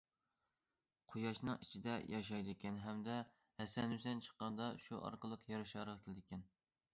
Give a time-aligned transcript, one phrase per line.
[1.11, 3.19] قۇياشنىڭ ئىچىدە ياشايدىكەن ھەمدە
[3.61, 6.45] ھەسەن- ھۈسەن چىققاندا شۇ ئارقىلىق يەر شارىغا كېلىدىكەن.